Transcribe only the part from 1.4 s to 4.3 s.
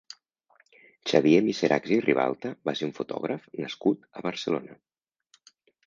Miserachs i Ribalta va ser un fotògraf nascut a